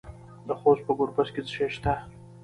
د 0.47 0.49
خوست 0.59 0.81
په 0.87 0.93
ګربز 0.99 1.27
کې 1.33 1.41
څه 1.47 1.51
شی 1.55 1.67
شته؟ 1.75 1.93